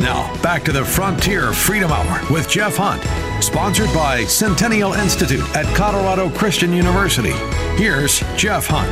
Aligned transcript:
Now, 0.00 0.34
back 0.40 0.64
to 0.64 0.72
the 0.72 0.82
Frontier 0.82 1.52
Freedom 1.52 1.92
Hour 1.92 2.32
with 2.32 2.48
Jeff 2.48 2.78
Hunt, 2.78 3.02
sponsored 3.44 3.92
by 3.92 4.24
Centennial 4.24 4.94
Institute 4.94 5.44
at 5.54 5.66
Colorado 5.76 6.30
Christian 6.30 6.72
University. 6.72 7.32
Here's 7.76 8.20
Jeff 8.34 8.66
Hunt. 8.66 8.90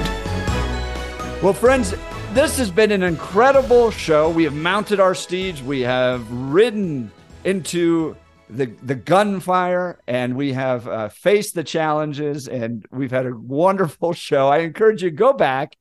Well, 1.43 1.55
friends, 1.55 1.95
this 2.35 2.59
has 2.59 2.71
been 2.71 2.93
an 2.93 3.03
incredible 3.03 3.91
show. 3.91 4.29
We 4.29 4.45
have 4.45 4.53
mounted 4.53 5.01
our 5.01 5.15
steeds, 5.15 5.63
we 5.63 5.81
have 5.81 6.31
ridden 6.31 7.11
into 7.43 8.15
the 8.51 8.67
the 8.83 8.95
gunfire 8.95 9.99
and 10.07 10.37
we 10.37 10.53
have 10.53 10.87
uh, 10.87 11.09
faced 11.09 11.55
the 11.55 11.65
challenges 11.65 12.49
and 12.49 12.85
we've 12.91 13.11
had 13.11 13.27
a 13.27 13.37
wonderful 13.37 14.13
show 14.15 14.49
i 14.49 14.61
encourage 14.61 15.03
you 15.03 15.11
go 15.11 15.35
back 15.35 15.77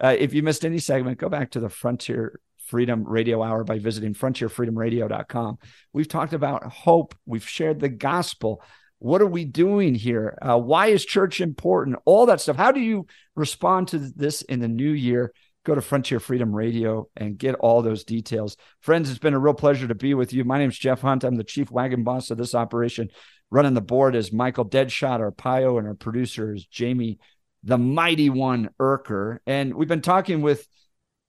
uh, 0.00 0.16
if 0.18 0.32
you 0.32 0.42
missed 0.42 0.64
any 0.64 0.78
segment 0.78 1.18
go 1.18 1.28
back 1.28 1.50
to 1.50 1.60
the 1.60 1.68
frontier 1.68 2.40
Freedom 2.66 3.04
Radio 3.04 3.42
Hour 3.42 3.64
by 3.64 3.78
visiting 3.78 4.14
frontierfreedomradio.com. 4.14 5.58
We've 5.92 6.08
talked 6.08 6.32
about 6.32 6.64
hope, 6.64 7.14
we've 7.24 7.48
shared 7.48 7.80
the 7.80 7.88
gospel. 7.88 8.62
What 8.98 9.20
are 9.22 9.26
we 9.26 9.44
doing 9.44 9.94
here? 9.94 10.36
Uh, 10.40 10.58
why 10.58 10.88
is 10.88 11.04
church 11.04 11.40
important? 11.40 11.98
All 12.04 12.26
that 12.26 12.40
stuff. 12.40 12.56
How 12.56 12.72
do 12.72 12.80
you 12.80 13.06
respond 13.34 13.88
to 13.88 13.98
this 13.98 14.42
in 14.42 14.60
the 14.60 14.68
new 14.68 14.90
year? 14.90 15.32
Go 15.64 15.74
to 15.74 15.80
Frontier 15.80 16.20
Freedom 16.20 16.54
Radio 16.54 17.08
and 17.16 17.36
get 17.36 17.56
all 17.56 17.82
those 17.82 18.04
details. 18.04 18.56
Friends, 18.80 19.10
it's 19.10 19.18
been 19.18 19.34
a 19.34 19.38
real 19.38 19.54
pleasure 19.54 19.88
to 19.88 19.94
be 19.94 20.14
with 20.14 20.32
you. 20.32 20.44
My 20.44 20.58
name 20.58 20.70
is 20.70 20.78
Jeff 20.78 21.00
Hunt. 21.00 21.24
I'm 21.24 21.36
the 21.36 21.44
chief 21.44 21.70
wagon 21.70 22.04
boss 22.04 22.30
of 22.30 22.38
this 22.38 22.54
operation. 22.54 23.08
Running 23.50 23.74
the 23.74 23.80
board 23.80 24.16
is 24.16 24.32
Michael 24.32 24.68
Deadshot, 24.68 25.20
our 25.20 25.30
PIO, 25.30 25.78
and 25.78 25.86
our 25.86 25.94
producer 25.94 26.54
is 26.54 26.66
Jamie, 26.66 27.18
the 27.62 27.78
mighty 27.78 28.30
one, 28.30 28.70
Erker. 28.80 29.38
And 29.46 29.74
we've 29.74 29.88
been 29.88 30.02
talking 30.02 30.40
with 30.40 30.66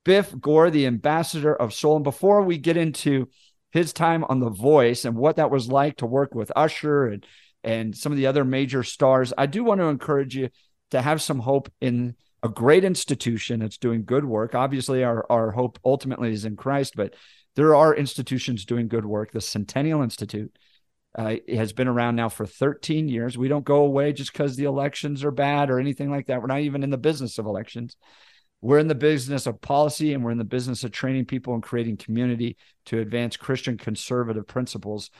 Biff 0.07 0.33
Gore, 0.39 0.71
the 0.71 0.85
ambassador 0.85 1.53
of 1.53 1.73
soul. 1.73 1.97
And 1.97 2.03
before 2.05 2.41
we 2.41 2.57
get 2.57 2.77
into 2.77 3.27
his 3.71 3.91
time 3.91 4.23
on 4.23 4.39
The 4.39 4.49
Voice 4.49 5.03
and 5.03 5.17
what 5.17 5.35
that 5.35 5.51
was 5.51 5.67
like 5.67 5.97
to 5.97 6.05
work 6.05 6.33
with 6.33 6.49
Usher 6.55 7.07
and 7.07 7.25
and 7.61 7.93
some 7.93 8.13
of 8.13 8.17
the 8.17 8.27
other 8.27 8.45
major 8.45 8.83
stars, 8.83 9.33
I 9.37 9.47
do 9.47 9.65
want 9.65 9.81
to 9.81 9.87
encourage 9.87 10.33
you 10.33 10.47
to 10.91 11.01
have 11.01 11.21
some 11.21 11.39
hope 11.39 11.69
in 11.81 12.15
a 12.41 12.47
great 12.47 12.85
institution 12.85 13.59
that's 13.59 13.77
doing 13.77 14.05
good 14.05 14.23
work. 14.23 14.55
Obviously, 14.55 15.03
our, 15.03 15.25
our 15.29 15.51
hope 15.51 15.77
ultimately 15.83 16.31
is 16.31 16.45
in 16.45 16.55
Christ, 16.55 16.93
but 16.95 17.13
there 17.57 17.75
are 17.75 17.93
institutions 17.93 18.63
doing 18.63 18.87
good 18.87 19.05
work. 19.05 19.33
The 19.33 19.41
Centennial 19.41 20.03
Institute 20.03 20.57
uh, 21.17 21.35
has 21.49 21.73
been 21.73 21.89
around 21.89 22.15
now 22.15 22.29
for 22.29 22.45
13 22.45 23.09
years. 23.09 23.37
We 23.37 23.49
don't 23.49 23.65
go 23.65 23.83
away 23.83 24.13
just 24.13 24.31
because 24.31 24.55
the 24.55 24.65
elections 24.65 25.25
are 25.25 25.31
bad 25.31 25.69
or 25.69 25.81
anything 25.81 26.09
like 26.09 26.27
that. 26.27 26.39
We're 26.39 26.47
not 26.47 26.61
even 26.61 26.83
in 26.83 26.91
the 26.91 26.97
business 26.97 27.37
of 27.39 27.45
elections. 27.45 27.97
We're 28.61 28.79
in 28.79 28.87
the 28.87 28.95
business 28.95 29.45
of 29.45 29.61
policy 29.61 30.13
and 30.13 30.23
we're 30.23 30.31
in 30.31 30.37
the 30.37 30.43
business 30.43 30.83
of 30.83 30.91
training 30.91 31.25
people 31.25 31.53
and 31.53 31.61
creating 31.61 31.97
community 31.97 32.57
to 32.85 32.99
advance 32.99 33.37
Christian 33.37 33.77
conservative 33.77 34.47
principles. 34.47 35.11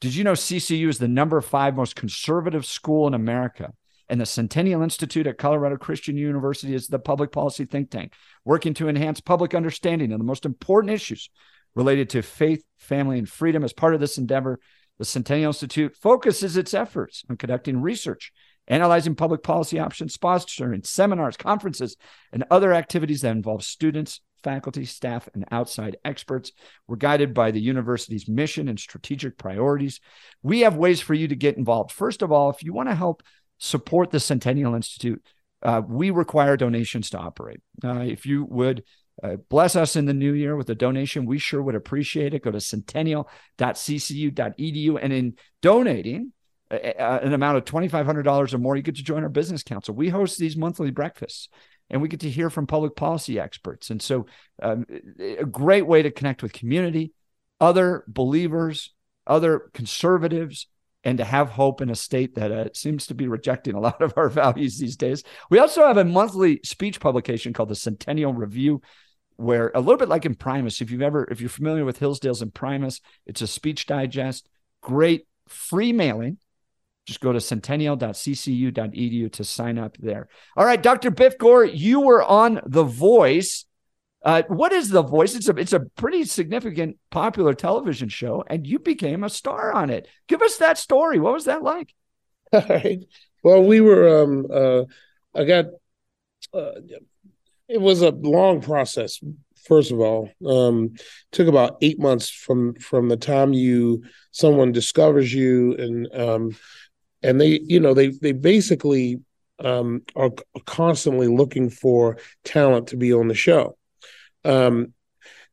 Did 0.00 0.14
you 0.14 0.24
know 0.24 0.32
CCU 0.32 0.88
is 0.88 0.98
the 0.98 1.08
number 1.08 1.40
five 1.40 1.74
most 1.74 1.96
conservative 1.96 2.64
school 2.64 3.06
in 3.06 3.14
America? 3.14 3.72
And 4.08 4.20
the 4.20 4.26
Centennial 4.26 4.82
Institute 4.82 5.26
at 5.26 5.38
Colorado 5.38 5.76
Christian 5.76 6.16
University 6.16 6.74
is 6.74 6.86
the 6.86 6.98
public 6.98 7.32
policy 7.32 7.64
think 7.64 7.90
tank, 7.90 8.12
working 8.44 8.72
to 8.74 8.88
enhance 8.88 9.20
public 9.20 9.52
understanding 9.52 10.12
of 10.12 10.18
the 10.18 10.24
most 10.24 10.44
important 10.44 10.92
issues 10.92 11.28
related 11.74 12.10
to 12.10 12.22
faith, 12.22 12.64
family, 12.78 13.18
and 13.18 13.28
freedom. 13.28 13.64
As 13.64 13.72
part 13.72 13.94
of 13.94 14.00
this 14.00 14.16
endeavor, 14.16 14.60
the 14.98 15.04
Centennial 15.04 15.48
Institute 15.48 15.96
focuses 15.96 16.56
its 16.56 16.72
efforts 16.72 17.24
on 17.28 17.36
conducting 17.36 17.82
research 17.82 18.32
analyzing 18.68 19.14
public 19.14 19.42
policy 19.42 19.78
options, 19.78 20.16
sponsoring 20.16 20.86
seminars, 20.86 21.36
conferences, 21.36 21.96
and 22.32 22.44
other 22.50 22.72
activities 22.72 23.22
that 23.22 23.30
involve 23.30 23.62
students, 23.62 24.20
faculty, 24.42 24.84
staff, 24.84 25.28
and 25.34 25.44
outside 25.50 25.96
experts. 26.04 26.52
We're 26.86 26.96
guided 26.96 27.34
by 27.34 27.50
the 27.50 27.60
university's 27.60 28.28
mission 28.28 28.68
and 28.68 28.78
strategic 28.78 29.38
priorities. 29.38 30.00
We 30.42 30.60
have 30.60 30.76
ways 30.76 31.00
for 31.00 31.14
you 31.14 31.28
to 31.28 31.36
get 31.36 31.56
involved. 31.56 31.92
First 31.92 32.22
of 32.22 32.32
all, 32.32 32.50
if 32.50 32.62
you 32.62 32.72
want 32.72 32.88
to 32.88 32.94
help 32.94 33.22
support 33.58 34.10
the 34.10 34.20
Centennial 34.20 34.74
Institute, 34.74 35.22
uh, 35.62 35.82
we 35.86 36.10
require 36.10 36.56
donations 36.56 37.10
to 37.10 37.18
operate. 37.18 37.60
Uh, 37.82 38.00
if 38.00 38.26
you 38.26 38.44
would 38.44 38.84
uh, 39.22 39.36
bless 39.48 39.76
us 39.76 39.96
in 39.96 40.04
the 40.04 40.14
new 40.14 40.32
year 40.32 40.56
with 40.56 40.70
a 40.70 40.74
donation, 40.74 41.26
we 41.26 41.38
sure 41.38 41.62
would 41.62 41.74
appreciate 41.74 42.34
it. 42.34 42.42
Go 42.42 42.50
to 42.50 42.60
centennial.ccu.edu. 42.60 44.98
And 45.00 45.12
in 45.12 45.34
donating, 45.62 46.32
an 46.70 47.32
amount 47.32 47.58
of 47.58 47.64
$2,500 47.64 48.54
or 48.54 48.58
more, 48.58 48.76
you 48.76 48.82
get 48.82 48.96
to 48.96 49.02
join 49.02 49.22
our 49.22 49.28
business 49.28 49.62
council. 49.62 49.94
We 49.94 50.08
host 50.08 50.38
these 50.38 50.56
monthly 50.56 50.90
breakfasts 50.90 51.48
and 51.90 52.02
we 52.02 52.08
get 52.08 52.20
to 52.20 52.30
hear 52.30 52.50
from 52.50 52.66
public 52.66 52.96
policy 52.96 53.38
experts. 53.38 53.90
And 53.90 54.02
so, 54.02 54.26
um, 54.62 54.86
a 55.18 55.44
great 55.44 55.86
way 55.86 56.02
to 56.02 56.10
connect 56.10 56.42
with 56.42 56.52
community, 56.52 57.12
other 57.60 58.04
believers, 58.08 58.92
other 59.26 59.70
conservatives, 59.72 60.66
and 61.04 61.18
to 61.18 61.24
have 61.24 61.50
hope 61.50 61.80
in 61.80 61.90
a 61.90 61.94
state 61.94 62.34
that 62.34 62.50
uh, 62.50 62.68
seems 62.74 63.06
to 63.06 63.14
be 63.14 63.28
rejecting 63.28 63.74
a 63.74 63.80
lot 63.80 64.02
of 64.02 64.14
our 64.16 64.28
values 64.28 64.78
these 64.78 64.96
days. 64.96 65.22
We 65.50 65.60
also 65.60 65.86
have 65.86 65.98
a 65.98 66.04
monthly 66.04 66.60
speech 66.64 66.98
publication 66.98 67.52
called 67.52 67.68
the 67.68 67.76
Centennial 67.76 68.34
Review, 68.34 68.82
where 69.36 69.70
a 69.74 69.80
little 69.80 69.98
bit 69.98 70.08
like 70.08 70.24
Imprimis, 70.24 70.80
if 70.80 70.90
you've 70.90 71.02
ever, 71.02 71.28
if 71.30 71.40
you're 71.40 71.48
familiar 71.48 71.84
with 71.84 71.98
Hillsdale's 71.98 72.42
Imprimis, 72.42 73.00
it's 73.24 73.42
a 73.42 73.46
speech 73.46 73.86
digest, 73.86 74.48
great 74.80 75.28
free 75.46 75.92
mailing 75.92 76.38
just 77.06 77.20
go 77.20 77.32
to 77.32 77.38
centennial.ccu.edu 77.38 79.32
to 79.32 79.44
sign 79.44 79.78
up 79.78 79.96
there. 79.98 80.28
All 80.56 80.66
right, 80.66 80.82
Dr. 80.82 81.10
Biff 81.10 81.38
Gore, 81.38 81.64
you 81.64 82.00
were 82.00 82.22
on 82.22 82.60
The 82.66 82.82
Voice. 82.82 83.64
Uh, 84.24 84.42
what 84.48 84.72
is 84.72 84.90
The 84.90 85.02
Voice? 85.02 85.36
It's 85.36 85.48
a 85.48 85.54
it's 85.56 85.72
a 85.72 85.80
pretty 85.96 86.24
significant 86.24 86.98
popular 87.10 87.54
television 87.54 88.08
show, 88.08 88.44
and 88.48 88.66
you 88.66 88.80
became 88.80 89.22
a 89.22 89.30
star 89.30 89.72
on 89.72 89.88
it. 89.88 90.08
Give 90.26 90.42
us 90.42 90.56
that 90.58 90.78
story. 90.78 91.20
What 91.20 91.34
was 91.34 91.44
that 91.44 91.62
like? 91.62 91.94
All 92.52 92.64
right. 92.68 93.04
Well, 93.44 93.62
we 93.62 93.80
were. 93.80 94.22
Um, 94.22 94.46
uh, 94.52 94.82
I 95.34 95.44
got. 95.44 95.66
Uh, 96.52 96.72
it 97.68 97.80
was 97.80 98.02
a 98.02 98.10
long 98.10 98.60
process. 98.60 99.20
First 99.64 99.90
of 99.90 100.00
all, 100.00 100.30
um, 100.46 100.94
took 101.32 101.48
about 101.48 101.76
eight 101.82 101.98
months 102.00 102.30
from 102.30 102.74
from 102.74 103.08
the 103.08 103.16
time 103.16 103.52
you 103.52 104.04
someone 104.32 104.72
discovers 104.72 105.32
you 105.32 105.74
and 105.76 106.08
um, 106.14 106.56
and 107.26 107.40
they 107.40 107.60
you 107.64 107.80
know 107.80 107.92
they 107.92 108.08
they 108.08 108.32
basically 108.32 109.20
um, 109.58 110.02
are 110.14 110.30
constantly 110.64 111.26
looking 111.26 111.70
for 111.70 112.18
talent 112.44 112.88
to 112.88 112.96
be 112.96 113.12
on 113.12 113.28
the 113.28 113.34
show. 113.34 113.76
Um, 114.44 114.92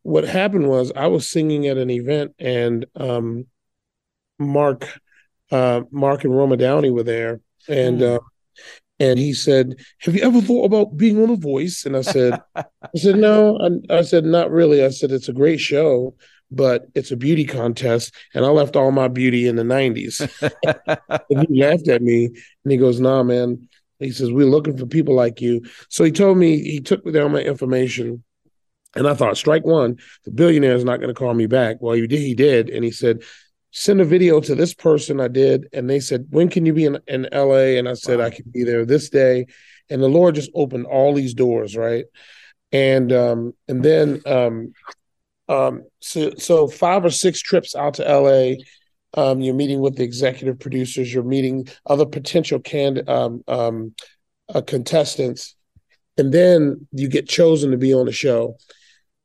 what 0.03 0.25
happened 0.25 0.67
was 0.67 0.91
I 0.95 1.07
was 1.07 1.27
singing 1.27 1.67
at 1.67 1.77
an 1.77 1.89
event 1.89 2.35
and 2.37 2.85
um, 2.95 3.47
Mark 4.37 4.87
uh, 5.51 5.81
Mark 5.89 6.23
and 6.25 6.35
Roma 6.35 6.57
Downey 6.57 6.91
were 6.91 7.03
there 7.03 7.41
and 7.67 8.01
mm. 8.01 8.15
uh, 8.15 8.19
and 8.99 9.17
he 9.17 9.33
said, 9.33 9.75
"Have 10.01 10.15
you 10.15 10.21
ever 10.21 10.41
thought 10.41 10.65
about 10.65 10.95
being 10.95 11.21
on 11.21 11.29
The 11.29 11.35
Voice?" 11.35 11.85
And 11.85 11.97
I 11.97 12.01
said, 12.01 12.39
"I 12.55 12.65
said 12.95 13.17
no." 13.17 13.57
I, 13.57 13.97
I 13.97 14.01
said, 14.03 14.23
"Not 14.23 14.51
really." 14.51 14.85
I 14.85 14.89
said, 14.89 15.11
"It's 15.11 15.29
a 15.29 15.33
great 15.33 15.59
show." 15.59 16.15
But 16.55 16.87
it's 16.95 17.11
a 17.11 17.17
beauty 17.17 17.45
contest. 17.45 18.13
And 18.33 18.45
I 18.45 18.49
left 18.49 18.75
all 18.75 18.91
my 18.91 19.07
beauty 19.07 19.47
in 19.47 19.55
the 19.55 19.63
90s. 19.63 20.21
and 21.29 21.47
he 21.47 21.61
laughed 21.61 21.87
at 21.87 22.01
me 22.01 22.25
and 22.25 22.71
he 22.71 22.77
goes, 22.77 22.99
Nah, 22.99 23.23
man. 23.23 23.67
He 23.99 24.11
says, 24.11 24.31
We're 24.31 24.45
looking 24.45 24.77
for 24.77 24.85
people 24.85 25.15
like 25.15 25.41
you. 25.41 25.61
So 25.89 26.03
he 26.03 26.11
told 26.11 26.37
me, 26.37 26.61
he 26.61 26.79
took 26.79 27.09
down 27.11 27.31
my 27.31 27.39
information. 27.39 28.23
And 28.95 29.07
I 29.07 29.15
thought, 29.15 29.37
strike 29.37 29.65
one, 29.65 29.97
the 30.23 30.31
billionaire 30.31 30.75
is 30.75 30.83
not 30.83 30.97
going 30.97 31.07
to 31.07 31.19
call 31.19 31.33
me 31.33 31.47
back. 31.47 31.77
Well, 31.79 31.95
he 31.95 32.05
did, 32.05 32.19
he 32.19 32.35
did. 32.35 32.69
And 32.69 32.83
he 32.83 32.91
said, 32.91 33.23
send 33.71 33.99
a 34.01 34.05
video 34.05 34.39
to 34.39 34.53
this 34.53 34.73
person. 34.73 35.19
I 35.19 35.27
did. 35.27 35.67
And 35.73 35.89
they 35.89 35.99
said, 35.99 36.27
when 36.29 36.47
can 36.47 36.65
you 36.65 36.73
be 36.73 36.85
in, 36.85 36.99
in 37.07 37.27
LA? 37.33 37.77
And 37.79 37.89
I 37.89 37.93
said, 37.93 38.19
wow. 38.19 38.25
I 38.25 38.29
can 38.29 38.45
be 38.51 38.63
there 38.63 38.85
this 38.85 39.09
day. 39.09 39.47
And 39.89 40.01
the 40.01 40.07
Lord 40.07 40.35
just 40.35 40.51
opened 40.53 40.85
all 40.85 41.13
these 41.13 41.33
doors, 41.33 41.75
right? 41.75 42.05
And 42.71 43.11
um, 43.11 43.53
and 43.67 43.83
then 43.83 44.21
um, 44.25 44.73
um, 45.53 45.83
so, 45.99 46.31
so 46.37 46.67
five 46.67 47.05
or 47.05 47.09
six 47.09 47.41
trips 47.41 47.75
out 47.75 47.95
to 47.95 48.03
LA. 48.03 48.55
Um, 49.15 49.41
you're 49.41 49.53
meeting 49.53 49.79
with 49.79 49.95
the 49.95 50.03
executive 50.03 50.59
producers. 50.59 51.13
You're 51.13 51.23
meeting 51.23 51.67
other 51.85 52.05
potential 52.05 52.59
can 52.59 53.07
um, 53.07 53.43
um, 53.47 53.93
uh, 54.53 54.61
contestants, 54.61 55.55
and 56.17 56.33
then 56.33 56.87
you 56.91 57.07
get 57.07 57.29
chosen 57.29 57.71
to 57.71 57.77
be 57.77 57.93
on 57.93 58.07
the 58.07 58.11
show. 58.11 58.57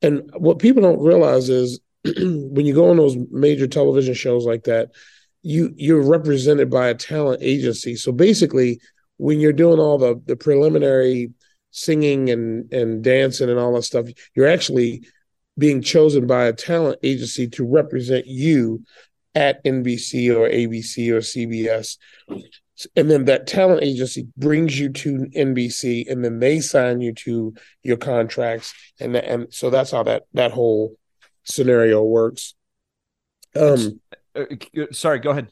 And 0.01 0.29
what 0.37 0.59
people 0.59 0.83
don't 0.83 1.01
realize 1.01 1.49
is 1.49 1.79
when 2.03 2.65
you 2.65 2.73
go 2.75 2.91
on 2.91 2.97
those 2.97 3.17
major 3.31 3.67
television 3.67 4.13
shows 4.13 4.45
like 4.45 4.65
that, 4.65 4.89
you 5.41 5.73
you're 5.75 6.03
represented 6.03 6.69
by 6.69 6.89
a 6.89 6.95
talent 6.95 7.41
agency. 7.41 7.95
So 7.95 8.11
basically, 8.11 8.79
when 9.17 9.39
you're 9.39 9.53
doing 9.53 9.79
all 9.79 9.97
the 9.97 10.21
the 10.25 10.35
preliminary 10.35 11.31
singing 11.71 12.29
and 12.29 12.71
and 12.71 13.03
dancing 13.03 13.49
and 13.49 13.59
all 13.59 13.73
that 13.73 13.83
stuff, 13.83 14.05
you're 14.35 14.47
actually 14.47 15.03
being 15.59 15.81
chosen 15.81 16.25
by 16.25 16.45
a 16.45 16.53
talent 16.53 16.99
agency 17.03 17.47
to 17.49 17.65
represent 17.65 18.25
you 18.25 18.83
at 19.35 19.63
NBC 19.63 20.35
or 20.35 20.49
ABC 20.49 21.11
or 21.11 21.19
CBS. 21.19 21.97
And 22.95 23.11
then 23.11 23.25
that 23.25 23.45
talent 23.45 23.83
agency 23.83 24.27
brings 24.37 24.79
you 24.79 24.89
to 24.89 25.27
NBC 25.35 26.09
and 26.09 26.23
then 26.23 26.39
they 26.39 26.61
sign 26.61 27.01
you 27.01 27.13
to 27.13 27.53
your 27.83 27.97
contracts. 27.97 28.73
And, 28.99 29.15
and 29.15 29.53
so 29.53 29.69
that's 29.69 29.91
how 29.91 30.03
that, 30.03 30.23
that 30.33 30.51
whole 30.51 30.95
scenario 31.43 32.01
works. 32.01 32.55
Um, 33.55 33.99
uh, 34.35 34.45
sorry, 34.91 35.19
go 35.19 35.31
ahead. 35.31 35.51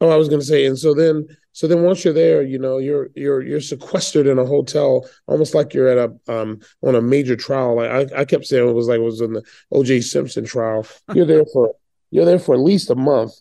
Oh, 0.00 0.08
I 0.08 0.16
was 0.16 0.28
going 0.28 0.40
to 0.40 0.46
say, 0.46 0.64
and 0.64 0.78
so 0.78 0.94
then, 0.94 1.26
so 1.52 1.66
then 1.66 1.82
once 1.82 2.04
you're 2.04 2.14
there, 2.14 2.42
you 2.42 2.58
know, 2.58 2.78
you're 2.78 3.10
you're 3.14 3.42
you're 3.42 3.60
sequestered 3.60 4.26
in 4.26 4.38
a 4.38 4.46
hotel, 4.46 5.06
almost 5.26 5.54
like 5.54 5.74
you're 5.74 5.88
at 5.88 5.98
a 5.98 6.32
um 6.32 6.60
on 6.82 6.94
a 6.94 7.02
major 7.02 7.36
trial. 7.36 7.76
Like 7.76 8.12
I, 8.12 8.20
I 8.20 8.24
kept 8.24 8.46
saying 8.46 8.66
it 8.66 8.72
was 8.72 8.88
like 8.88 9.00
it 9.00 9.02
was 9.02 9.20
in 9.20 9.34
the 9.34 9.42
O.J. 9.70 10.00
Simpson 10.00 10.44
trial. 10.44 10.86
You're 11.14 11.26
there 11.26 11.44
for 11.52 11.74
you're 12.10 12.24
there 12.24 12.38
for 12.38 12.54
at 12.54 12.60
least 12.60 12.90
a 12.90 12.94
month. 12.94 13.32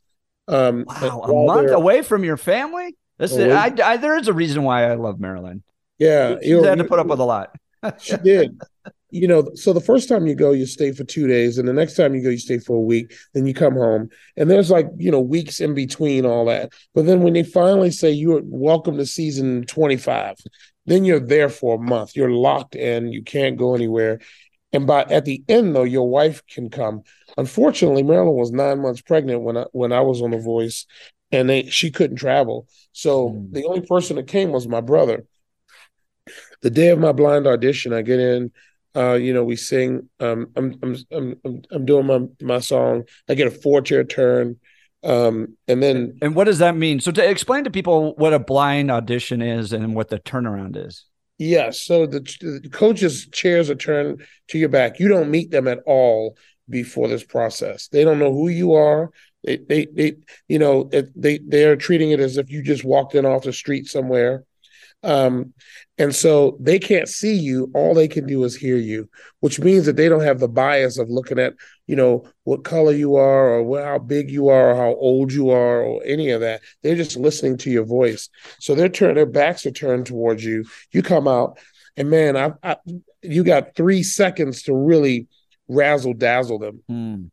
Um, 0.48 0.86
wow, 0.88 1.22
a 1.22 1.46
month 1.46 1.72
away 1.72 2.02
from 2.02 2.24
your 2.24 2.38
family. 2.38 2.98
This 3.20 3.34
is, 3.34 3.54
I, 3.54 3.74
I, 3.84 3.98
there 3.98 4.18
is 4.18 4.28
a 4.28 4.34
reason 4.34 4.64
why 4.64 4.90
I 4.90 4.96
love 4.96 5.20
Marilyn. 5.20 5.62
Yeah, 5.98 6.38
you 6.42 6.64
had 6.64 6.78
to 6.80 6.86
put 6.86 7.00
up 7.00 7.08
with 7.08 7.20
a 7.20 7.26
lot. 7.26 7.56
she 8.00 8.18
did 8.18 8.60
you 9.12 9.28
know, 9.28 9.50
so 9.56 9.74
the 9.74 9.82
first 9.82 10.08
time 10.08 10.28
you 10.28 10.36
go, 10.36 10.52
you 10.52 10.66
stay 10.66 10.92
for 10.92 11.04
two 11.04 11.28
days, 11.28 11.58
and 11.58 11.68
the 11.68 11.74
next 11.74 11.96
time 11.96 12.14
you 12.14 12.22
go, 12.22 12.30
you 12.30 12.38
stay 12.38 12.60
for 12.60 12.78
a 12.78 12.82
week. 12.82 13.14
Then 13.34 13.46
you 13.48 13.54
come 13.54 13.74
home, 13.74 14.10
and 14.38 14.50
there's 14.50 14.70
like 14.70 14.88
you 14.98 15.12
know 15.12 15.20
weeks 15.20 15.60
in 15.60 15.74
between 15.74 16.26
all 16.26 16.46
that. 16.46 16.74
But 16.94 17.06
then 17.06 17.22
when 17.22 17.34
they 17.34 17.44
finally 17.44 17.92
say 17.92 18.12
you're 18.12 18.42
welcome 18.44 18.98
to 18.98 19.06
season 19.06 19.66
25, 19.66 20.36
then 20.86 21.06
you're 21.06 21.20
there 21.20 21.50
for 21.50 21.76
a 21.76 21.82
month. 21.82 22.16
You're 22.16 22.32
locked 22.32 22.76
in. 22.76 23.12
You 23.12 23.24
can't 23.24 23.58
go 23.58 23.76
anywhere. 23.76 24.20
And 24.72 24.86
by 24.86 25.04
at 25.04 25.26
the 25.26 25.44
end, 25.48 25.76
though, 25.76 25.84
your 25.84 26.08
wife 26.08 26.46
can 26.48 26.70
come. 26.70 27.02
Unfortunately, 27.38 28.04
Marilyn 28.04 28.36
was 28.36 28.52
nine 28.52 28.82
months 28.82 29.02
pregnant 29.02 29.42
when 29.42 29.58
I 29.58 29.66
when 29.72 29.92
I 29.92 30.02
was 30.02 30.22
on 30.22 30.32
The 30.32 30.38
Voice, 30.38 30.86
and 31.32 31.50
they 31.50 31.64
she 31.64 31.90
couldn't 31.90 32.18
travel. 32.18 32.68
So 32.92 33.30
mm. 33.30 33.52
the 33.52 33.66
only 33.66 33.82
person 33.82 34.18
that 34.18 34.28
came 34.28 34.52
was 34.52 34.68
my 34.68 34.82
brother. 34.82 35.26
The 36.62 36.70
day 36.70 36.90
of 36.90 37.00
my 37.00 37.14
blind 37.14 37.48
audition, 37.48 37.94
I 37.94 38.02
get 38.02 38.20
in 38.20 38.52
uh, 38.96 39.14
you 39.14 39.34
know, 39.34 39.44
we 39.44 39.56
sing. 39.56 40.10
Um, 40.20 40.48
I'm, 40.56 40.80
I'm 40.82 40.98
I'm 41.12 41.62
I'm 41.72 41.86
doing 41.86 42.06
my 42.06 42.22
my 42.42 42.60
song. 42.60 43.04
I 43.28 43.36
get 43.36 43.48
a 43.48 43.52
four 43.52 43.82
chair 43.82 44.04
turn, 44.04 44.58
um, 45.04 45.58
and 45.68 45.82
then. 45.82 46.18
And 46.22 46.36
what 46.36 46.46
does 46.46 46.60
that 46.60 46.76
mean? 46.76 47.00
So, 47.00 47.12
to 47.12 47.30
explain 47.30 47.64
to 47.66 47.72
people 47.72 48.16
what 48.16 48.34
a 48.34 48.40
blind 48.40 48.92
audition 48.92 49.42
is 49.42 49.74
and 49.74 49.96
what 49.96 50.10
the 50.10 50.20
turnaround 50.20 50.76
is. 50.76 51.06
Yes. 51.40 51.80
So 51.80 52.06
the, 52.06 52.20
the 52.20 52.70
coaches' 52.70 53.26
chairs 53.32 53.70
are 53.70 53.76
turned 53.76 54.24
to 54.50 54.60
your 54.60 54.68
back. 54.68 55.00
You 55.00 55.08
don't 55.08 55.32
meet 55.32 55.52
them 55.52 55.70
at 55.70 55.80
all 55.86 56.38
before 56.70 57.08
this 57.08 57.24
process. 57.24 57.88
They 57.88 58.04
don't 58.04 58.20
know 58.20 58.34
who 58.34 58.50
you 58.50 58.74
are. 58.74 59.10
They, 59.46 59.56
they, 59.58 59.86
they 59.86 60.16
you 60.50 60.60
know, 60.60 60.90
they, 61.16 61.40
they 61.40 61.64
are 61.64 61.78
treating 61.78 62.12
it 62.12 62.20
as 62.20 62.36
if 62.36 62.52
you 62.52 62.62
just 62.62 62.84
walked 62.84 63.16
in 63.16 63.26
off 63.26 63.44
the 63.44 63.54
street 63.54 63.88
somewhere. 63.88 64.44
Um, 65.02 65.54
and 65.98 66.14
so 66.14 66.58
they 66.60 66.78
can't 66.78 67.08
see 67.08 67.34
you. 67.34 67.72
All 67.74 67.94
they 67.94 68.08
can 68.08 68.28
do 68.28 68.44
is 68.44 68.56
hear 68.56 68.76
you, 68.76 69.10
which 69.40 69.60
means 69.60 69.86
that 69.86 69.96
they 69.96 70.10
don't 70.10 70.24
have 70.24 70.40
the 70.40 70.48
bias 70.48 70.98
of 70.98 71.10
looking 71.10 71.40
at, 71.40 71.54
you 71.88 71.96
know, 71.96 72.26
what 72.44 72.64
color 72.64 72.92
you 72.92 73.16
are 73.16 73.60
or 73.60 73.82
how 73.82 74.00
big 74.00 74.30
you 74.30 74.50
are 74.50 74.72
or 74.72 74.76
how 74.76 74.96
old 74.96 75.32
you 75.32 75.52
are 75.52 75.82
or 75.82 76.02
any 76.06 76.32
of 76.32 76.42
that. 76.42 76.62
They're 76.84 76.96
just 76.96 77.16
listening 77.18 77.58
to 77.60 77.72
your 77.72 77.86
voice. 77.86 78.30
So 78.60 78.76
they're 78.76 78.90
turned, 78.90 79.18
their 79.18 79.26
backs 79.26 79.66
are 79.66 79.72
turned 79.72 80.06
towards 80.06 80.44
you. 80.44 80.66
You 80.92 81.02
come 81.02 81.28
out 81.28 81.60
and 81.96 82.10
man, 82.10 82.38
I, 82.38 82.54
I 82.64 82.78
you 83.22 83.44
got 83.44 83.76
three 83.76 84.04
seconds 84.04 84.64
to 84.64 84.74
really 84.74 85.28
razzle 85.68 86.14
dazzle 86.14 86.60
them. 86.60 86.84
Mm. 86.90 87.32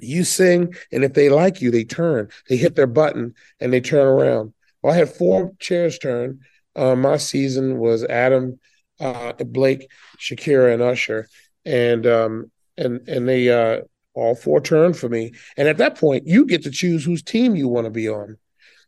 You 0.00 0.24
sing, 0.24 0.74
and 0.92 1.04
if 1.04 1.14
they 1.14 1.28
like 1.28 1.60
you, 1.60 1.70
they 1.70 1.84
turn, 1.84 2.28
they 2.48 2.56
hit 2.56 2.74
their 2.74 2.86
button 2.86 3.34
and 3.60 3.72
they 3.72 3.80
turn 3.80 4.06
around. 4.06 4.52
Well, 4.82 4.92
I 4.92 4.96
had 4.96 5.10
four 5.10 5.52
chairs 5.58 5.98
turn 5.98 6.40
uh, 6.76 6.94
my 6.94 7.16
season 7.16 7.78
was 7.78 8.04
Adam, 8.04 8.58
uh, 9.00 9.32
Blake, 9.32 9.88
Shakira, 10.18 10.72
and 10.72 10.82
Usher, 10.82 11.28
and 11.64 12.06
um, 12.06 12.50
and 12.76 13.06
and 13.08 13.28
they 13.28 13.48
uh, 13.50 13.82
all 14.14 14.34
four 14.34 14.60
turned 14.60 14.96
for 14.96 15.08
me. 15.08 15.32
And 15.56 15.68
at 15.68 15.78
that 15.78 15.98
point, 15.98 16.26
you 16.26 16.44
get 16.46 16.62
to 16.64 16.70
choose 16.70 17.04
whose 17.04 17.22
team 17.22 17.56
you 17.56 17.68
want 17.68 17.86
to 17.86 17.90
be 17.90 18.08
on. 18.08 18.36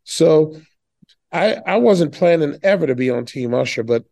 So 0.04 0.60
I 1.32 1.54
I 1.66 1.76
wasn't 1.76 2.14
planning 2.14 2.58
ever 2.62 2.86
to 2.86 2.94
be 2.94 3.10
on 3.10 3.24
Team 3.24 3.54
Usher, 3.54 3.82
but 3.82 4.04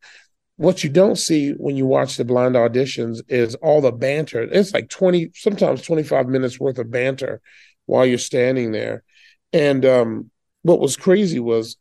what 0.56 0.82
you 0.82 0.90
don't 0.90 1.17
see 1.17 1.50
when 1.50 1.76
you 1.76 1.87
watch 1.87 2.17
the 2.17 2.25
blind 2.25 2.55
auditions 2.55 3.20
is 3.28 3.55
all 3.56 3.81
the 3.82 3.93
banter. 3.93 4.43
It's 4.43 4.73
like 4.73 4.88
20, 4.88 5.32
sometimes 5.34 5.82
25 5.82 6.28
minutes 6.28 6.58
worth 6.58 6.78
of 6.78 6.90
banter 6.90 7.43
while 7.84 8.06
you're 8.06 8.17
standing 8.17 8.73
there. 8.73 9.05
And 9.52 9.84
um, 9.84 10.31
what 10.62 10.81
was 10.81 10.96
crazy 10.96 11.40
was 11.40 11.76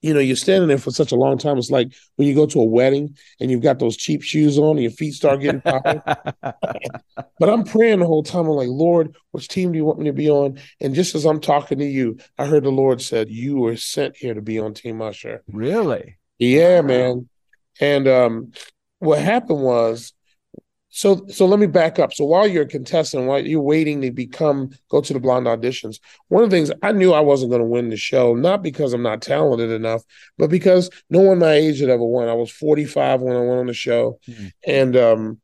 you 0.00 0.14
know, 0.14 0.20
you're 0.20 0.36
standing 0.36 0.68
there 0.68 0.78
for 0.78 0.90
such 0.90 1.12
a 1.12 1.16
long 1.16 1.36
time. 1.36 1.58
It's 1.58 1.70
like 1.70 1.92
when 2.16 2.26
you 2.26 2.34
go 2.34 2.46
to 2.46 2.60
a 2.60 2.64
wedding 2.64 3.16
and 3.38 3.50
you've 3.50 3.62
got 3.62 3.78
those 3.78 3.96
cheap 3.96 4.22
shoes 4.22 4.58
on 4.58 4.76
and 4.76 4.82
your 4.82 4.90
feet 4.90 5.12
start 5.12 5.40
getting 5.40 5.60
tired. 5.60 6.02
but 6.42 7.48
I'm 7.48 7.64
praying 7.64 8.00
the 8.00 8.06
whole 8.06 8.22
time. 8.22 8.46
I'm 8.46 8.52
like, 8.52 8.68
Lord, 8.68 9.14
which 9.32 9.48
team 9.48 9.72
do 9.72 9.78
you 9.78 9.84
want 9.84 9.98
me 9.98 10.06
to 10.06 10.12
be 10.12 10.30
on? 10.30 10.58
And 10.80 10.94
just 10.94 11.14
as 11.14 11.26
I'm 11.26 11.40
talking 11.40 11.78
to 11.78 11.84
you, 11.84 12.18
I 12.38 12.46
heard 12.46 12.64
the 12.64 12.70
Lord 12.70 13.02
said, 13.02 13.28
You 13.30 13.58
were 13.58 13.76
sent 13.76 14.16
here 14.16 14.34
to 14.34 14.42
be 14.42 14.58
on 14.58 14.74
Team 14.74 15.02
Usher. 15.02 15.42
Really? 15.48 16.16
Yeah, 16.38 16.80
wow. 16.80 16.86
man. 16.86 17.28
And 17.80 18.08
um, 18.08 18.52
what 19.00 19.18
happened 19.18 19.60
was 19.60 20.12
so 20.90 21.24
so 21.28 21.46
let 21.46 21.60
me 21.60 21.66
back 21.66 21.98
up. 21.98 22.12
So 22.12 22.24
while 22.24 22.46
you're 22.46 22.64
a 22.64 22.68
contestant, 22.68 23.26
while 23.26 23.44
you're 23.44 23.60
waiting 23.60 24.00
to 24.02 24.10
become 24.10 24.70
go 24.88 25.00
to 25.00 25.12
the 25.12 25.20
blind 25.20 25.46
auditions, 25.46 26.00
one 26.28 26.42
of 26.42 26.50
the 26.50 26.56
things 26.56 26.72
I 26.82 26.92
knew 26.92 27.12
I 27.12 27.20
wasn't 27.20 27.50
going 27.50 27.62
to 27.62 27.66
win 27.66 27.90
the 27.90 27.96
show, 27.96 28.34
not 28.34 28.62
because 28.62 28.92
I'm 28.92 29.02
not 29.02 29.22
talented 29.22 29.70
enough, 29.70 30.02
but 30.36 30.50
because 30.50 30.90
no 31.08 31.20
one 31.20 31.38
my 31.38 31.52
age 31.52 31.80
had 31.80 31.90
ever 31.90 32.04
won. 32.04 32.28
I 32.28 32.34
was 32.34 32.50
45 32.50 33.22
when 33.22 33.36
I 33.36 33.40
went 33.40 33.60
on 33.60 33.66
the 33.66 33.72
show. 33.72 34.18
Mm-hmm. 34.28 34.46
And 34.66 34.96
um, 34.96 35.40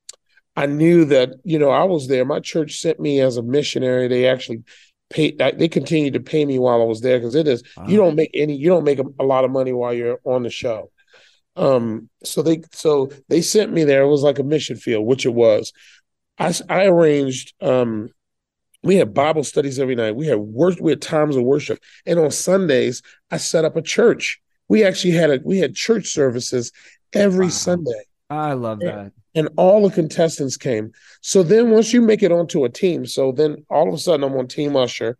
I 0.56 0.66
knew 0.66 1.04
that, 1.06 1.30
you 1.44 1.58
know, 1.58 1.70
I 1.70 1.84
was 1.84 2.08
there. 2.08 2.24
My 2.24 2.40
church 2.40 2.80
sent 2.80 2.98
me 2.98 3.20
as 3.20 3.36
a 3.36 3.42
missionary. 3.42 4.08
They 4.08 4.26
actually 4.26 4.64
paid 5.10 5.38
they 5.38 5.68
continued 5.68 6.14
to 6.14 6.20
pay 6.20 6.44
me 6.44 6.58
while 6.58 6.80
I 6.82 6.84
was 6.84 7.00
there 7.00 7.18
because 7.18 7.36
it 7.36 7.46
is 7.46 7.62
wow. 7.76 7.86
you 7.86 7.96
don't 7.96 8.16
make 8.16 8.30
any 8.34 8.56
you 8.56 8.68
don't 8.68 8.82
make 8.82 8.98
a, 8.98 9.04
a 9.20 9.24
lot 9.24 9.44
of 9.44 9.52
money 9.52 9.72
while 9.72 9.94
you're 9.94 10.18
on 10.24 10.42
the 10.42 10.50
show. 10.50 10.90
Um, 11.56 12.10
so 12.22 12.42
they 12.42 12.62
so 12.72 13.10
they 13.28 13.40
sent 13.40 13.72
me 13.72 13.84
there. 13.84 14.02
It 14.02 14.08
was 14.08 14.22
like 14.22 14.38
a 14.38 14.44
mission 14.44 14.76
field, 14.76 15.06
which 15.06 15.24
it 15.24 15.34
was. 15.34 15.72
I, 16.38 16.54
I 16.68 16.86
arranged. 16.86 17.54
Um, 17.62 18.10
we 18.82 18.96
had 18.96 19.14
Bible 19.14 19.42
studies 19.42 19.78
every 19.78 19.94
night. 19.94 20.16
We 20.16 20.26
had 20.26 20.38
work. 20.38 20.76
We 20.80 20.92
had 20.92 21.02
times 21.02 21.36
of 21.36 21.44
worship, 21.44 21.78
and 22.04 22.18
on 22.18 22.30
Sundays 22.30 23.02
I 23.30 23.38
set 23.38 23.64
up 23.64 23.76
a 23.76 23.82
church. 23.82 24.40
We 24.68 24.84
actually 24.84 25.12
had 25.12 25.30
a 25.30 25.40
we 25.44 25.58
had 25.58 25.74
church 25.74 26.08
services 26.08 26.72
every 27.12 27.46
wow. 27.46 27.50
Sunday. 27.50 28.04
I 28.28 28.52
love 28.52 28.80
and, 28.80 28.88
that. 28.88 29.12
And 29.34 29.48
all 29.56 29.88
the 29.88 29.94
contestants 29.94 30.56
came. 30.56 30.92
So 31.20 31.42
then 31.42 31.70
once 31.70 31.92
you 31.92 32.02
make 32.02 32.22
it 32.22 32.32
onto 32.32 32.64
a 32.64 32.68
team, 32.68 33.06
so 33.06 33.32
then 33.32 33.64
all 33.70 33.88
of 33.88 33.94
a 33.94 33.98
sudden 33.98 34.24
I'm 34.24 34.36
on 34.36 34.48
Team 34.48 34.76
Usher. 34.76 35.16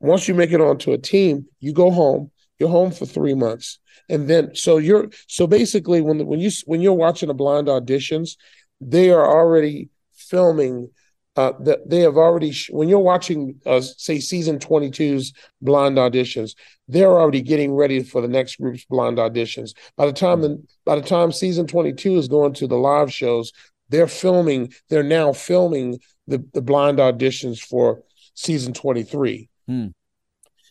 Once 0.00 0.28
you 0.28 0.34
make 0.34 0.52
it 0.52 0.60
onto 0.60 0.92
a 0.92 0.98
team, 0.98 1.46
you 1.60 1.72
go 1.72 1.90
home. 1.90 2.30
You're 2.58 2.68
home 2.68 2.90
for 2.92 3.06
three 3.06 3.34
months. 3.34 3.78
And 4.08 4.28
then 4.28 4.54
so 4.54 4.78
you're 4.78 5.08
so 5.28 5.46
basically 5.46 6.00
when 6.00 6.26
when 6.26 6.40
you 6.40 6.50
when 6.66 6.80
you're 6.80 6.92
watching 6.92 7.28
the 7.28 7.34
blind 7.34 7.68
auditions 7.68 8.36
they 8.80 9.10
are 9.10 9.26
already 9.26 9.88
filming 10.12 10.90
uh 11.36 11.52
that 11.60 11.88
they 11.88 12.00
have 12.00 12.16
already 12.16 12.52
sh- 12.52 12.70
when 12.70 12.88
you're 12.88 12.98
watching 12.98 13.60
uh 13.66 13.80
say 13.80 14.18
season 14.20 14.58
22's 14.58 15.32
blind 15.62 15.96
auditions 15.96 16.54
they're 16.88 17.18
already 17.18 17.40
getting 17.40 17.72
ready 17.72 18.02
for 18.02 18.20
the 18.20 18.28
next 18.28 18.56
group's 18.56 18.84
blind 18.84 19.16
auditions. 19.16 19.74
By 19.96 20.06
the 20.06 20.12
time 20.12 20.42
the 20.42 20.62
by 20.84 20.96
the 20.96 21.06
time 21.06 21.32
season 21.32 21.66
22 21.66 22.16
is 22.16 22.28
going 22.28 22.52
to 22.54 22.66
the 22.66 22.76
live 22.76 23.12
shows 23.12 23.52
they're 23.88 24.08
filming 24.08 24.72
they're 24.88 25.02
now 25.02 25.32
filming 25.32 25.98
the 26.26 26.44
the 26.52 26.62
blind 26.62 26.98
auditions 26.98 27.60
for 27.60 28.02
season 28.34 28.72
23 28.72 29.48
hmm. 29.66 29.86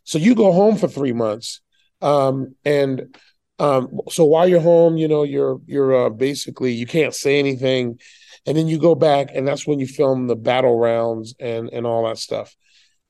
so 0.04 0.18
you 0.18 0.36
go 0.36 0.52
home 0.52 0.78
for 0.78 0.88
three 0.88 1.14
months 1.14 1.62
um, 2.04 2.56
and 2.66 3.16
um, 3.60 4.02
so 4.10 4.26
while 4.26 4.48
you're 4.48 4.60
home, 4.60 4.98
you 4.98 5.08
know, 5.08 5.24
you're 5.24 5.60
you're 5.66 6.06
uh, 6.06 6.10
basically 6.10 6.74
you 6.74 6.86
can't 6.86 7.16
say 7.16 7.40
anything, 7.40 8.00
and 8.46 8.58
then 8.58 8.68
you 8.68 8.78
go 8.78 8.94
back, 8.94 9.30
and 9.34 9.48
that's 9.48 9.66
when 9.66 9.80
you 9.80 9.88
film 9.88 10.28
the 10.28 10.36
battle 10.36 10.78
rounds 10.78 11.34
and 11.40 11.70
and 11.70 11.88
all 11.88 12.06
that 12.08 12.18
stuff. 12.18 12.56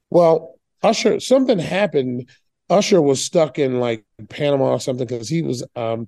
Well, 0.09 0.59
Usher, 0.83 1.19
something 1.19 1.59
happened. 1.59 2.29
Usher 2.69 3.01
was 3.01 3.23
stuck 3.23 3.59
in 3.59 3.79
like 3.79 4.05
Panama 4.29 4.71
or 4.71 4.79
something 4.79 5.07
because 5.07 5.27
he 5.27 5.41
was 5.41 5.63
um, 5.75 6.07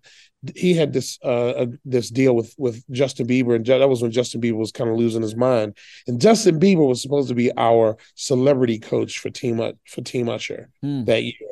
he 0.55 0.73
had 0.73 0.93
this 0.93 1.17
uh, 1.23 1.65
this 1.83 2.09
deal 2.11 2.35
with 2.35 2.53
with 2.57 2.83
Justin 2.91 3.27
Bieber, 3.27 3.55
and 3.55 3.65
that 3.65 3.89
was 3.89 4.01
when 4.01 4.11
Justin 4.11 4.41
Bieber 4.41 4.57
was 4.57 4.71
kind 4.71 4.89
of 4.89 4.97
losing 4.97 5.23
his 5.23 5.35
mind. 5.35 5.77
And 6.07 6.21
Justin 6.21 6.59
Bieber 6.59 6.87
was 6.87 7.01
supposed 7.01 7.29
to 7.29 7.35
be 7.35 7.51
our 7.57 7.97
celebrity 8.13 8.77
coach 8.77 9.17
for 9.17 9.29
team 9.29 9.57
for 9.87 10.01
Team 10.01 10.29
Usher 10.29 10.69
hmm. 10.81 11.05
that 11.05 11.23
year. 11.23 11.49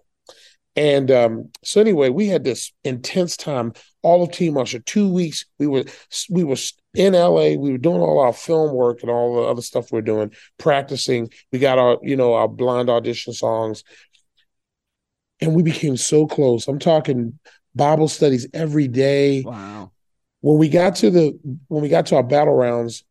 And 0.76 1.12
um, 1.12 1.50
so 1.64 1.82
anyway, 1.82 2.10
we 2.10 2.28
had 2.28 2.44
this 2.44 2.72
intense 2.84 3.38
time. 3.38 3.74
All 4.02 4.24
of 4.24 4.32
Team 4.32 4.58
Usher, 4.58 4.80
two 4.80 5.12
weeks. 5.12 5.46
We 5.60 5.68
were 5.68 5.86
we 6.30 6.44
were 6.44 6.58
in 6.94 7.14
LA. 7.14 7.56
We 7.56 7.72
were 7.72 7.78
doing 7.78 8.02
all 8.02 8.20
our 8.20 8.34
film 8.34 8.74
work 8.74 9.02
and 9.02 9.10
all 9.10 9.36
the 9.36 9.42
other 9.44 9.62
stuff 9.62 9.92
we 9.92 10.00
are 10.00 10.04
doing, 10.04 10.34
practicing. 10.58 11.30
We 11.52 11.60
got 11.60 11.78
our 11.78 12.00
you 12.02 12.16
know 12.16 12.34
our 12.34 12.48
blind 12.48 12.90
audition 12.90 13.34
songs, 13.34 13.84
and 15.40 15.54
we 15.54 15.64
became 15.64 15.96
so 15.96 16.26
close. 16.26 16.68
I'm 16.68 16.80
talking 16.80 17.40
Bible 17.76 18.08
studies 18.08 18.48
every 18.54 18.88
day. 18.88 19.44
Wow. 19.44 19.92
When 20.42 20.58
we 20.58 20.70
got 20.70 20.96
to 20.98 21.10
the 21.10 21.40
when 21.68 21.82
we 21.82 21.90
got 21.90 22.08
to 22.08 22.16
our 22.16 22.24
battle 22.24 22.56
rounds, 22.56 23.06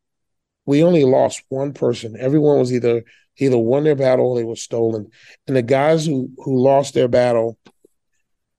we 0.66 0.82
only 0.82 1.04
lost 1.04 1.42
one 1.48 1.72
person. 1.72 2.16
Everyone 2.18 2.58
was 2.58 2.72
either 2.72 3.04
either 3.38 3.58
won 3.58 3.84
their 3.84 3.94
battle 3.94 4.26
or 4.26 4.36
they 4.36 4.44
were 4.44 4.56
stolen. 4.56 5.10
And 5.46 5.56
the 5.56 5.62
guys 5.62 6.06
who 6.06 6.30
who 6.38 6.58
lost 6.58 6.94
their 6.94 7.08
battle, 7.08 7.58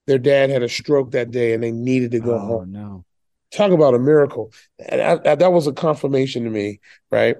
their 0.08 0.18
dad 0.18 0.50
had 0.50 0.63
a 0.63 0.70
stroke 0.70 1.12
that 1.12 1.32
day 1.32 1.53
and 1.53 1.63
they 1.63 1.72
needed 1.72 2.12
to 2.12 2.20
go 2.20 2.36
oh, 2.36 2.39
home. 2.39 2.72
No. 2.72 3.06
Talk 3.51 3.72
about 3.72 3.94
a 3.94 4.00
miracle. 4.00 4.51
And 4.89 5.01
I, 5.01 5.32
I, 5.32 5.36
that 5.36 5.51
was 5.51 5.68
a 5.68 5.74
confirmation 5.74 6.44
to 6.44 6.50
me, 6.50 6.80
right? 7.12 7.38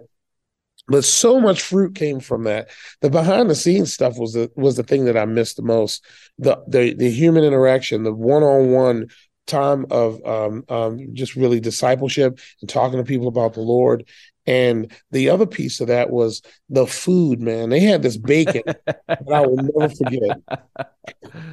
But 0.88 1.06
so 1.06 1.40
much 1.40 1.62
fruit 1.62 1.96
came 1.96 2.20
from 2.20 2.44
that. 2.44 2.70
The 3.02 3.10
behind 3.10 3.50
the 3.50 3.56
scenes 3.56 3.94
stuff 3.94 4.18
was 4.18 4.34
the 4.34 4.52
was 4.56 4.76
the 4.76 4.84
thing 4.84 5.06
that 5.06 5.18
I 5.18 5.26
missed 5.26 5.56
the 5.56 5.64
most. 5.64 6.06
The 6.38 6.62
the 6.68 6.94
the 6.94 7.10
human 7.10 7.44
interaction, 7.44 8.04
the 8.04 8.14
one 8.14 8.44
on 8.44 8.72
one 8.72 9.08
time 9.48 9.86
of 9.90 10.24
um, 10.26 10.64
um, 10.70 11.14
just 11.14 11.36
really 11.36 11.60
discipleship 11.60 12.40
and 12.62 12.70
talking 12.70 12.98
to 12.98 13.04
people 13.04 13.28
about 13.28 13.54
the 13.54 13.62
Lord. 13.62 14.08
And 14.46 14.92
the 15.12 15.30
other 15.30 15.46
piece 15.46 15.80
of 15.80 15.88
that 15.88 16.10
was 16.10 16.42
the 16.70 16.86
food, 16.86 17.40
man. 17.40 17.70
They 17.70 17.80
had 17.80 18.04
this 18.04 18.18
bacon 18.18 18.64
that 18.66 19.24
I 19.32 19.42
will 19.42 19.56
never 19.56 19.94
forget. 19.94 20.42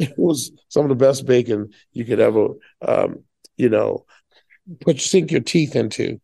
It 0.00 0.14
was 0.18 0.50
some 0.68 0.85
of 0.85 0.88
the 0.88 0.97
best 0.97 1.25
bacon 1.25 1.70
you 1.92 2.04
could 2.04 2.18
ever, 2.18 2.49
um, 2.82 3.23
you 3.56 3.68
know, 3.68 4.06
put 4.80 5.00
sink 5.00 5.30
your 5.30 5.40
teeth 5.40 5.76
into. 5.76 6.20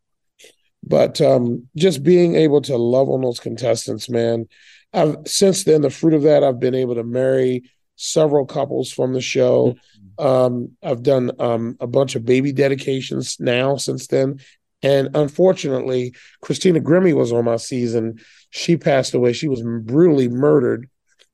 But 0.83 1.21
um, 1.21 1.69
just 1.77 2.03
being 2.03 2.35
able 2.35 2.63
to 2.63 2.77
love 2.77 3.09
on 3.11 3.21
those 3.21 3.41
contestants, 3.41 4.09
man. 4.09 4.47
I've 4.93 5.17
since 5.27 5.65
then 5.65 5.83
the 5.83 5.91
fruit 5.91 6.15
of 6.15 6.23
that 6.23 6.43
I've 6.43 6.61
been 6.61 6.75
able 6.75 6.95
to 6.95 7.05
marry 7.05 7.71
several 7.97 8.47
couples 8.47 8.93
from 8.93 9.13
the 9.13 9.21
show. 9.21 9.77
Um, 10.19 10.73
I've 10.83 11.03
done 11.03 11.31
um, 11.39 11.77
a 11.81 11.87
bunch 11.87 12.15
of 12.15 12.25
baby 12.25 12.53
dedications 12.53 13.39
now 13.39 13.77
since 13.77 14.07
then. 14.07 14.41
And 14.83 15.17
unfortunately, 15.17 16.15
Christina 16.41 16.81
Grimmie 16.81 17.15
was 17.15 17.33
on 17.33 17.45
my 17.45 17.57
season. 17.57 18.21
She 18.51 18.77
passed 18.77 19.15
away. 19.15 19.33
She 19.33 19.49
was 19.49 19.63
brutally 19.63 20.29
murdered 20.29 20.89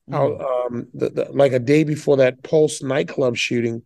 mm-hmm. 0.09 0.15
out, 0.15 0.41
um, 0.41 0.87
the, 0.93 1.09
the, 1.09 1.25
like 1.31 1.51
a 1.51 1.59
day 1.59 1.83
before 1.83 2.17
that 2.17 2.41
Pulse 2.43 2.81
nightclub 2.81 3.35
shooting. 3.35 3.83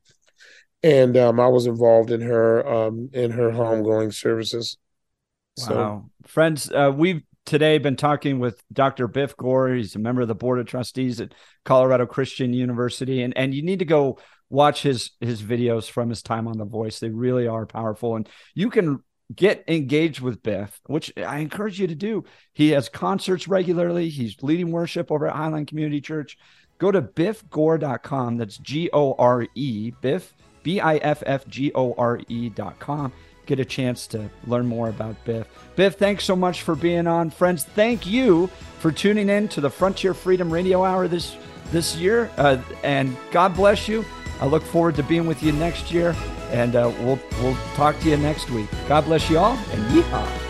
And 0.83 1.17
um, 1.17 1.39
I 1.39 1.47
was 1.47 1.65
involved 1.65 2.11
in 2.11 2.21
her 2.21 2.65
um, 2.67 3.09
in 3.11 3.31
her 3.31 3.49
homegoing 3.49 4.13
services. 4.13 4.77
So. 5.57 5.75
Wow, 5.75 6.09
friends, 6.27 6.71
uh, 6.71 6.93
we've 6.95 7.23
today 7.47 7.79
been 7.79 7.95
talking 7.95 8.37
with 8.37 8.61
Dr. 8.71 9.07
Biff 9.07 9.35
Gore. 9.35 9.69
He's 9.69 9.95
a 9.95 9.99
member 9.99 10.21
of 10.21 10.27
the 10.27 10.35
board 10.35 10.59
of 10.59 10.67
trustees 10.67 11.19
at 11.19 11.33
Colorado 11.65 12.05
Christian 12.05 12.53
University, 12.53 13.23
and 13.23 13.35
and 13.35 13.55
you 13.55 13.63
need 13.63 13.79
to 13.79 13.85
go 13.85 14.19
watch 14.49 14.81
his 14.83 15.11
his 15.19 15.41
videos 15.41 15.89
from 15.89 16.09
his 16.09 16.21
time 16.21 16.47
on 16.47 16.57
The 16.57 16.65
Voice. 16.65 16.99
They 16.99 17.09
really 17.09 17.47
are 17.47 17.65
powerful, 17.65 18.15
and 18.15 18.27
you 18.53 18.69
can 18.69 19.03
get 19.35 19.63
engaged 19.67 20.21
with 20.21 20.41
Biff, 20.41 20.79
which 20.85 21.11
I 21.17 21.39
encourage 21.39 21.79
you 21.79 21.87
to 21.87 21.95
do. 21.95 22.23
He 22.53 22.71
has 22.71 22.89
concerts 22.89 23.47
regularly. 23.47 24.09
He's 24.09 24.41
leading 24.41 24.71
worship 24.71 25.11
over 25.11 25.27
at 25.27 25.35
Highline 25.35 25.67
Community 25.67 26.01
Church. 26.01 26.37
Go 26.77 26.91
to 26.91 27.01
biffgore.com. 27.01 28.37
That's 28.37 28.57
G 28.57 28.89
O 28.93 29.13
R 29.13 29.47
E, 29.55 29.91
Biff, 30.01 30.33
B 30.63 30.79
I 30.79 30.97
F 30.97 31.23
F 31.25 31.47
G 31.47 31.71
O 31.75 31.93
R 31.97 32.19
E.com 32.27 33.11
get 33.47 33.59
a 33.59 33.65
chance 33.65 34.05
to 34.07 34.29
learn 34.45 34.67
more 34.67 34.89
about 34.89 35.15
Biff. 35.25 35.47
Biff, 35.75 35.95
thanks 35.95 36.23
so 36.23 36.35
much 36.35 36.61
for 36.61 36.75
being 36.75 37.07
on. 37.07 37.29
Friends, 37.31 37.63
thank 37.63 38.05
you 38.05 38.47
for 38.79 38.91
tuning 38.91 39.29
in 39.29 39.47
to 39.49 39.61
the 39.61 39.69
Frontier 39.69 40.13
Freedom 40.13 40.51
Radio 40.51 40.83
Hour 40.83 41.07
this 41.07 41.35
this 41.71 41.95
year. 41.95 42.29
Uh, 42.37 42.61
and 42.83 43.17
God 43.31 43.55
bless 43.55 43.87
you. 43.87 44.05
I 44.39 44.45
look 44.45 44.63
forward 44.63 44.95
to 44.95 45.03
being 45.03 45.25
with 45.25 45.41
you 45.41 45.51
next 45.51 45.91
year, 45.91 46.15
and 46.51 46.75
uh, 46.75 46.91
we'll 46.99 47.19
we'll 47.41 47.57
talk 47.75 47.99
to 47.99 48.09
you 48.09 48.17
next 48.17 48.49
week. 48.49 48.67
God 48.87 49.05
bless 49.05 49.29
you 49.29 49.39
all, 49.39 49.57
and 49.71 49.83
yeehaw. 49.91 50.46